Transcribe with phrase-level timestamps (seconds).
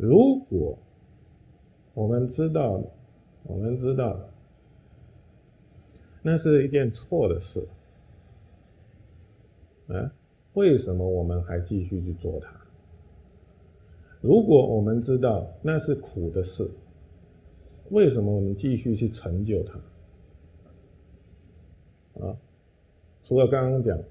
[0.00, 0.78] 如果
[1.92, 2.82] 我们知道，
[3.42, 4.18] 我们知道，
[6.22, 7.68] 那是一件错的事，
[9.88, 10.10] 啊，
[10.54, 12.50] 为什么我们还继续去做它？
[14.22, 16.70] 如果我们知道那是苦的事，
[17.90, 19.78] 为什么我们继续去成就它？
[22.26, 22.34] 啊，
[23.22, 24.02] 除了刚刚讲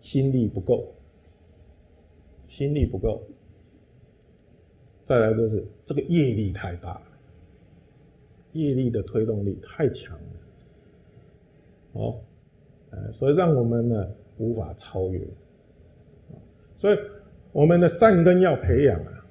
[0.00, 0.92] 心力不够，
[2.48, 3.22] 心力不够，
[5.10, 7.02] 再来就是这个业力太大了，
[8.52, 12.20] 业力的推动力太强了，哦，
[12.90, 14.08] 呃，所以让我们呢
[14.38, 15.20] 无法超越，
[16.76, 16.98] 所以
[17.50, 19.26] 我们的善根要培养啊，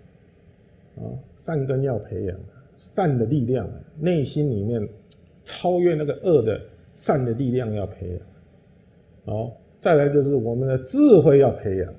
[0.98, 1.04] 啊，
[1.38, 4.86] 善根要培养，啊善的力量啊，内心里面
[5.46, 6.62] 超越那个恶的。
[6.92, 11.94] 善的力量要培养，哦，再来就是我们的智慧要培养，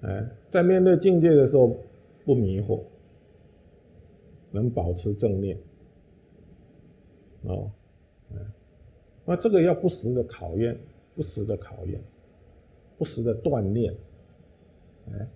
[0.00, 1.76] 哎，在面对境界的时候
[2.24, 2.82] 不迷惑，
[4.50, 5.58] 能保持正念，
[7.42, 7.70] 哦，
[8.32, 8.38] 哎，
[9.24, 10.78] 那这个要不时的考验，
[11.14, 12.00] 不时的考验，
[12.98, 13.94] 不时的锻炼，
[15.12, 15.28] 哎，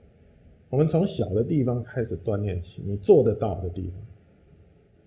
[0.70, 4.00] 我们从小的地方开始锻炼起，你做得到的地方，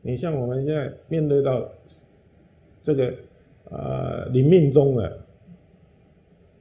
[0.02, 1.70] 你像我们现在面对到。
[2.84, 3.14] 这个
[3.66, 5.24] 呃，临命中的，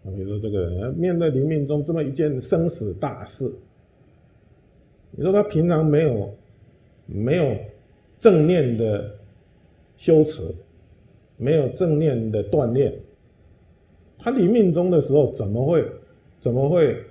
[0.03, 3.51] 比如说这个人面对临命中这么一件生死大事，
[5.21, 6.35] 你说他平常没有
[7.05, 7.55] 没有
[8.19, 9.15] 正念的
[9.95, 10.43] 修持，
[11.37, 12.91] 没有正念的锻炼，
[14.19, 15.87] 他临命中的时候怎么会
[16.41, 17.05] 怎么会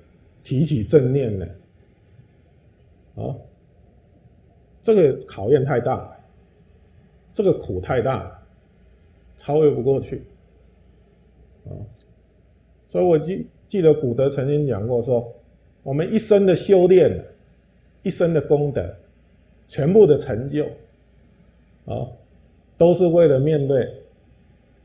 [0.44, 1.46] 提起正念呢？
[3.18, 3.36] 啊，
[4.82, 6.20] 这个考验太大，
[7.32, 8.36] 这个苦太大。
[9.38, 10.24] 超越不过去，
[11.66, 11.72] 啊，
[12.88, 15.32] 所以我记记得古德曾经讲过，说
[15.84, 17.24] 我们一生的修炼，
[18.04, 18.96] 一生的功德，
[19.68, 20.66] 全部的成就，
[21.86, 22.08] 啊，
[22.78, 24.04] 都是为了面对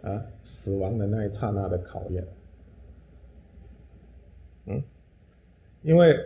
[0.02, 2.26] 啊死亡的那一刹那的考验，
[4.66, 4.82] 嗯，
[5.82, 6.18] 因为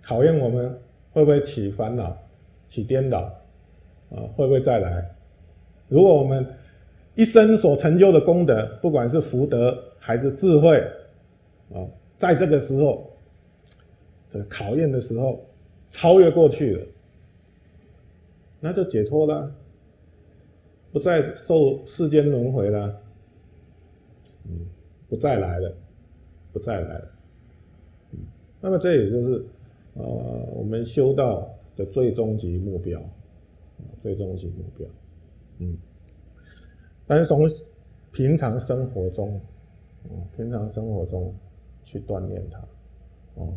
[0.00, 0.78] 考验我们
[1.12, 2.16] 会不会起烦恼、
[2.66, 3.20] 起颠倒，
[4.10, 5.14] 啊，会不会再来？
[5.88, 6.46] 如果我们
[7.14, 10.78] 一生所成就的功德，不管是福德还是智慧，
[11.72, 11.86] 啊，
[12.16, 13.10] 在这个时候，
[14.30, 15.46] 这个考验的时候，
[15.90, 16.86] 超越过去了，
[18.60, 19.54] 那就解脱了，
[20.92, 23.02] 不再受世间轮回了，
[24.44, 24.66] 嗯，
[25.08, 25.74] 不再来了，
[26.52, 27.10] 不再来了，
[28.12, 28.18] 嗯，
[28.60, 29.46] 那么这也就是，
[29.94, 33.02] 呃，我们修道的最终极目标，
[33.98, 34.86] 最终极目标，
[35.58, 35.76] 嗯。
[37.06, 37.46] 但是从
[38.10, 39.40] 平常生活中，
[40.04, 41.34] 嗯，平常生活中
[41.84, 42.58] 去锻炼它，
[43.34, 43.52] 哦。